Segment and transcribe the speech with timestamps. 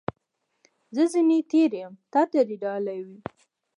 [0.95, 3.19] زه ځني تېر یم، تا ته دي ډالۍ وي.